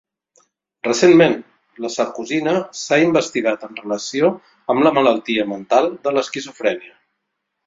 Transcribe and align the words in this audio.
Recentment, 0.85 1.35
la 1.85 1.91
sarcosina 1.95 2.55
s'ha 2.79 2.99
investigat 3.09 3.67
en 3.69 3.77
relació 3.83 4.33
amb 4.75 4.87
la 4.89 4.95
malaltia 4.97 5.47
mental 5.53 5.91
de 6.09 6.17
l'esquizofrènia 6.19 6.99